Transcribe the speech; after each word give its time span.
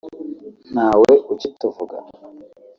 ntawe 0.73 1.11
ukituvuga 1.33 1.97